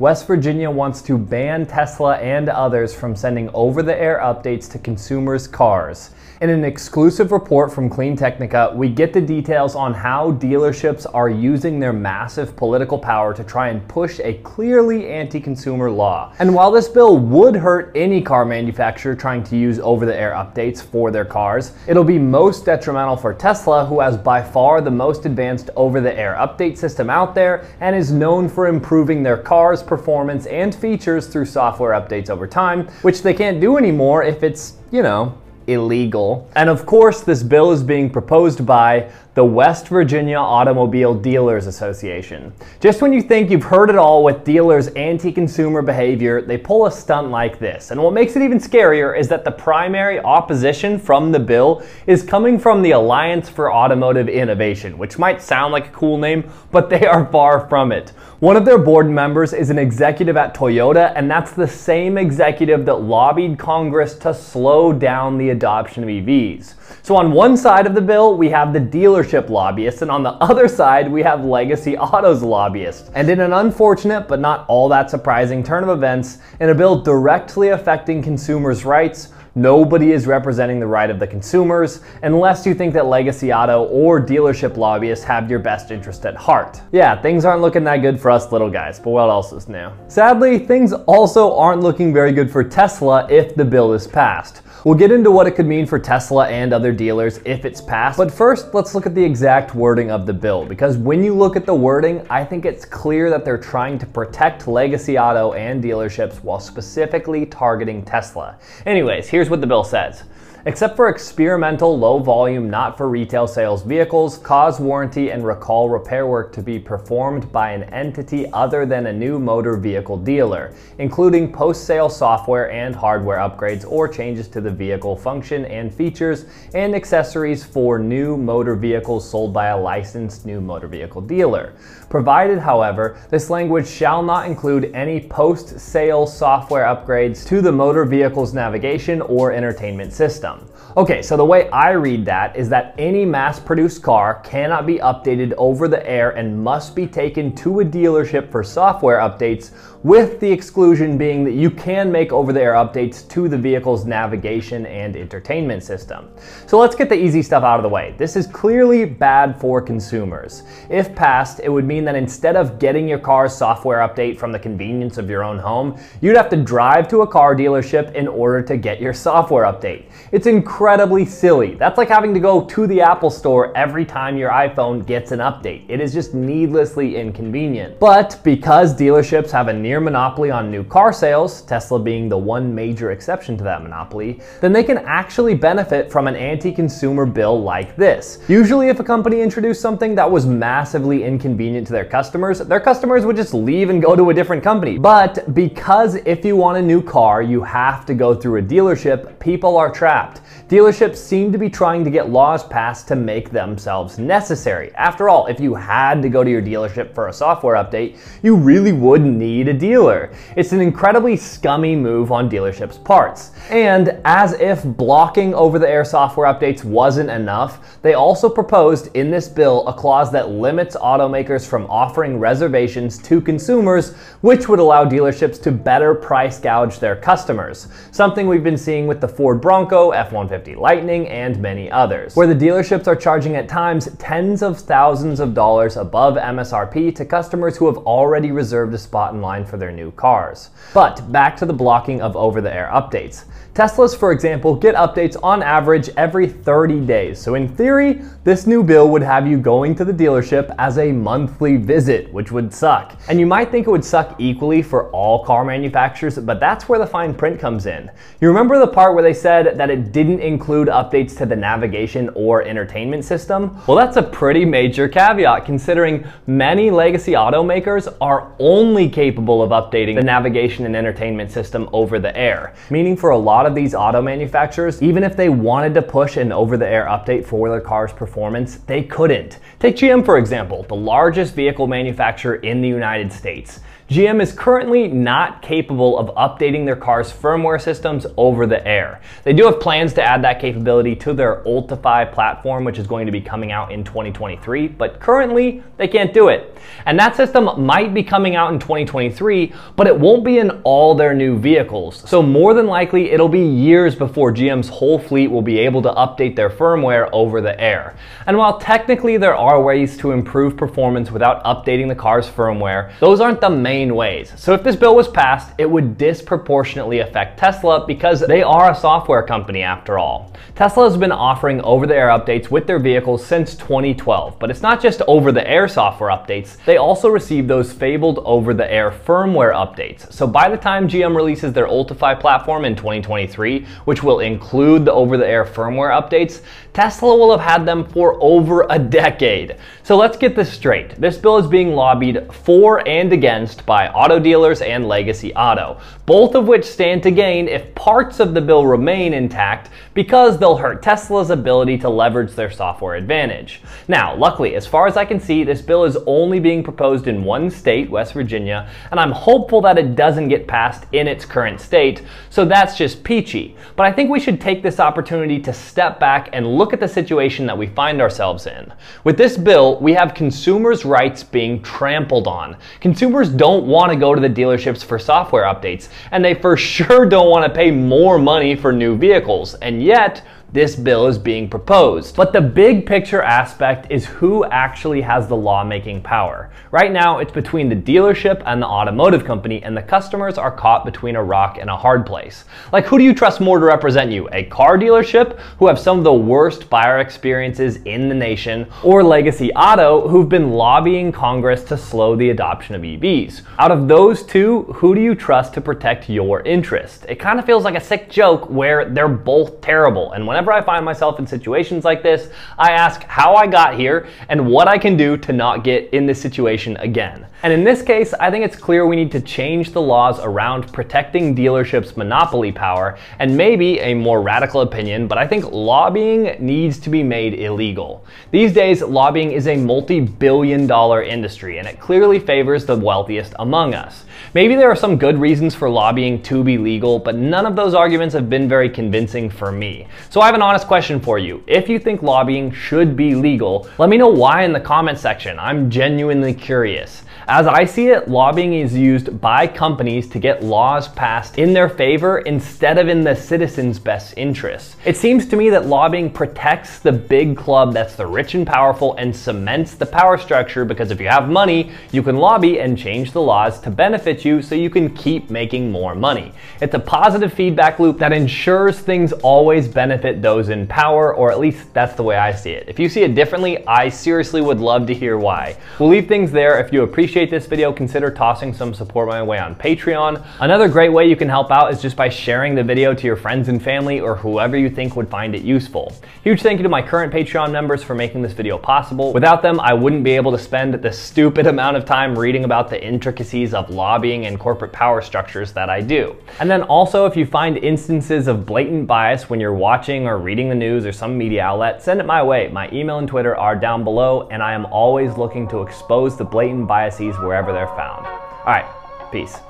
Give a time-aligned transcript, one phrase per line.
[0.00, 4.78] West Virginia wants to ban Tesla and others from sending over the air updates to
[4.78, 6.12] consumers' cars.
[6.40, 11.28] In an exclusive report from Clean Technica, we get the details on how dealerships are
[11.28, 16.32] using their massive political power to try and push a clearly anti consumer law.
[16.38, 20.32] And while this bill would hurt any car manufacturer trying to use over the air
[20.32, 24.90] updates for their cars, it'll be most detrimental for Tesla, who has by far the
[24.90, 29.36] most advanced over the air update system out there and is known for improving their
[29.36, 34.42] cars' performance and features through software updates over time, which they can't do anymore if
[34.42, 36.48] it's, you know, illegal.
[36.56, 42.52] And of course, this bill is being proposed by the West Virginia Automobile Dealers Association.
[42.78, 46.92] Just when you think you've heard it all with dealers' anti-consumer behavior, they pull a
[46.92, 47.90] stunt like this.
[47.90, 52.22] And what makes it even scarier is that the primary opposition from the bill is
[52.22, 56.90] coming from the Alliance for Automotive Innovation, which might sound like a cool name, but
[56.90, 58.10] they are far from it.
[58.40, 62.84] One of their board members is an executive at Toyota, and that's the same executive
[62.84, 66.74] that lobbied Congress to slow down the adoption of EVs.
[67.02, 70.32] So on one side of the bill, we have the dealership lobbyists, and on the
[70.34, 73.10] other side, we have legacy autos lobbyists.
[73.14, 77.00] And in an unfortunate but not all that surprising turn of events, in a bill
[77.00, 79.28] directly affecting consumers' rights,
[79.60, 84.18] Nobody is representing the right of the consumers unless you think that legacy auto or
[84.18, 86.80] dealership lobbyists have your best interest at heart.
[86.92, 89.90] Yeah, things aren't looking that good for us little guys, but what else is new?
[90.08, 94.62] Sadly, things also aren't looking very good for Tesla if the bill is passed.
[94.82, 98.16] We'll get into what it could mean for Tesla and other dealers if it's passed,
[98.16, 101.54] but first let's look at the exact wording of the bill because when you look
[101.54, 105.84] at the wording, I think it's clear that they're trying to protect legacy auto and
[105.84, 108.56] dealerships while specifically targeting Tesla.
[108.86, 110.22] Anyways, here's what the bill says.
[110.66, 116.26] Except for experimental low volume, not for retail sales vehicles, cause warranty and recall repair
[116.26, 121.50] work to be performed by an entity other than a new motor vehicle dealer, including
[121.50, 126.94] post sale software and hardware upgrades or changes to the vehicle function and features and
[126.94, 131.72] accessories for new motor vehicles sold by a licensed new motor vehicle dealer.
[132.10, 138.04] Provided, however, this language shall not include any post sale software upgrades to the motor
[138.04, 140.49] vehicle's navigation or entertainment system.
[140.96, 144.96] Okay, so the way I read that is that any mass produced car cannot be
[144.98, 149.70] updated over the air and must be taken to a dealership for software updates,
[150.02, 154.06] with the exclusion being that you can make over the air updates to the vehicle's
[154.06, 156.30] navigation and entertainment system.
[156.66, 158.14] So let's get the easy stuff out of the way.
[158.16, 160.62] This is clearly bad for consumers.
[160.88, 164.58] If passed, it would mean that instead of getting your car's software update from the
[164.58, 168.62] convenience of your own home, you'd have to drive to a car dealership in order
[168.62, 170.06] to get your software update.
[170.32, 170.46] It's
[170.80, 171.74] incredibly silly.
[171.74, 175.40] That's like having to go to the Apple store every time your iPhone gets an
[175.40, 175.84] update.
[175.88, 178.00] It is just needlessly inconvenient.
[178.00, 182.74] But because dealerships have a near monopoly on new car sales, Tesla being the one
[182.74, 187.94] major exception to that monopoly, then they can actually benefit from an anti-consumer bill like
[187.96, 188.38] this.
[188.48, 193.26] Usually if a company introduced something that was massively inconvenient to their customers, their customers
[193.26, 194.96] would just leave and go to a different company.
[194.96, 199.38] But because if you want a new car, you have to go through a dealership,
[199.40, 200.40] people are trapped
[200.70, 204.94] Dealerships seem to be trying to get laws passed to make themselves necessary.
[204.94, 208.54] After all, if you had to go to your dealership for a software update, you
[208.54, 210.32] really would need a dealer.
[210.54, 213.50] It's an incredibly scummy move on dealerships' parts.
[213.68, 219.84] And as if blocking over-the-air software updates wasn't enough, they also proposed in this bill
[219.88, 225.72] a clause that limits automakers from offering reservations to consumers, which would allow dealerships to
[225.72, 227.88] better price gouge their customers.
[228.12, 230.12] Something we've been seeing with the Ford Bronco,
[230.60, 235.40] F-150 Lightning, and many others, where the dealerships are charging at times tens of thousands
[235.40, 239.76] of dollars above MSRP to customers who have already reserved a spot in line for
[239.76, 240.70] their new cars.
[240.94, 243.44] But back to the blocking of over-the-air updates.
[243.74, 247.40] Teslas, for example, get updates on average every 30 days.
[247.40, 251.12] So in theory, this new bill would have you going to the dealership as a
[251.12, 253.16] monthly visit, which would suck.
[253.28, 256.98] And you might think it would suck equally for all car manufacturers, but that's where
[256.98, 258.10] the fine print comes in.
[258.40, 262.28] You remember the part where they said that it didn't include updates to the navigation
[262.34, 263.80] or entertainment system?
[263.86, 270.16] Well, that's a pretty major caveat considering many legacy automakers are only capable of updating
[270.16, 273.94] the navigation and entertainment system over the air, meaning for a lot lot of these
[273.94, 278.76] auto manufacturers, even if they wanted to push an over-the-air update for their car's performance,
[278.86, 279.58] they couldn't.
[279.78, 283.80] Take GM for example, the largest vehicle manufacturer in the United States.
[284.10, 289.20] GM is currently not capable of updating their car's firmware systems over the air.
[289.44, 293.26] They do have plans to add that capability to their Ultifi platform, which is going
[293.26, 296.76] to be coming out in 2023, but currently they can't do it.
[297.06, 301.14] And that system might be coming out in 2023, but it won't be in all
[301.14, 302.28] their new vehicles.
[302.28, 306.10] So more than likely, it'll be years before GM's whole fleet will be able to
[306.14, 308.16] update their firmware over the air.
[308.48, 313.38] And while technically there are ways to improve performance without updating the car's firmware, those
[313.38, 314.52] aren't the main ways.
[314.56, 318.94] So if this bill was passed, it would disproportionately affect Tesla because they are a
[318.94, 320.52] software company after all.
[320.74, 325.20] Tesla has been offering over-the-air updates with their vehicles since 2012, but it's not just
[325.26, 330.32] over-the-air software updates, they also receive those fabled over-the-air firmware updates.
[330.32, 335.12] So by the time GM releases their Ultifi platform in 2023, which will include the
[335.12, 336.62] over-the-air firmware updates,
[336.92, 339.76] Tesla will have had them for over a decade.
[340.02, 341.20] So let's get this straight.
[341.20, 346.54] This bill is being lobbied for and against by auto dealers and Legacy Auto, both
[346.54, 351.02] of which stand to gain if parts of the bill remain intact because they'll hurt
[351.02, 353.80] Tesla's ability to leverage their software advantage.
[354.06, 357.42] Now, luckily, as far as I can see, this bill is only being proposed in
[357.42, 361.80] one state, West Virginia, and I'm hopeful that it doesn't get passed in its current
[361.80, 363.76] state, so that's just peachy.
[363.96, 367.08] But I think we should take this opportunity to step back and look at the
[367.08, 368.92] situation that we find ourselves in.
[369.24, 372.76] With this bill, we have consumers' rights being trampled on.
[373.00, 377.26] Consumers don't want to go to the dealerships for software updates, and they for sure
[377.26, 379.74] don't want to pay more money for new vehicles.
[379.74, 382.36] And yet, this bill is being proposed.
[382.36, 386.70] But the big picture aspect is who actually has the lawmaking power.
[386.92, 391.04] Right now, it's between the dealership and the automotive company, and the customers are caught
[391.04, 392.64] between a rock and a hard place.
[392.92, 394.48] Like, who do you trust more to represent you?
[394.52, 399.24] A car dealership, who have some of the worst buyer experiences in the nation, or
[399.24, 403.62] Legacy Auto, who've been lobbying Congress to slow the adoption of EVs?
[403.78, 407.26] Out of those two, who do you trust to protect your interest?
[407.28, 410.72] It kind of feels like a sick joke where they're both terrible, and when whenever
[410.72, 414.88] I find myself in situations like this, I ask how I got here and what
[414.88, 417.46] I can do to not get in this situation again.
[417.62, 420.92] And in this case, I think it's clear we need to change the laws around
[420.92, 426.98] protecting dealerships' monopoly power, and maybe a more radical opinion, but I think lobbying needs
[427.00, 428.24] to be made illegal.
[428.50, 433.94] These days, lobbying is a multi-billion dollar industry, and it clearly favors the wealthiest among
[433.94, 434.24] us.
[434.54, 437.94] Maybe there are some good reasons for lobbying to be legal, but none of those
[437.94, 440.08] arguments have been very convincing for me.
[440.30, 441.62] So I have an honest question for you.
[441.68, 445.56] If you think lobbying should be legal, let me know why in the comment section.
[445.60, 447.22] I'm genuinely curious.
[447.52, 451.88] As I see it, lobbying is used by companies to get laws passed in their
[451.88, 454.94] favor instead of in the citizens' best interests.
[455.04, 459.16] It seems to me that lobbying protects the big club that's the rich and powerful
[459.16, 463.32] and cements the power structure because if you have money, you can lobby and change
[463.32, 466.52] the laws to benefit you so you can keep making more money.
[466.80, 471.58] It's a positive feedback loop that ensures things always benefit those in power, or at
[471.58, 472.88] least that's the way I see it.
[472.88, 475.76] If you see it differently, I seriously would love to hear why.
[475.98, 476.78] We'll leave things there.
[476.78, 480.44] If you appreciate appreciate this video, consider tossing some support my way on Patreon.
[480.60, 483.34] Another great way you can help out is just by sharing the video to your
[483.36, 486.12] friends and family or whoever you think would find it useful.
[486.44, 489.32] Huge thank you to my current Patreon members for making this video possible.
[489.32, 492.90] Without them, I wouldn't be able to spend the stupid amount of time reading about
[492.90, 496.36] the intricacies of lobbying and corporate power structures that I do.
[496.58, 500.68] And then also, if you find instances of blatant bias when you're watching or reading
[500.68, 502.68] the news or some media outlet, send it my way.
[502.68, 506.44] My email and Twitter are down below, and I am always looking to expose the
[506.44, 506.86] blatant
[507.20, 508.26] biases wherever they're found.
[508.26, 508.86] All right,
[509.30, 509.60] peace.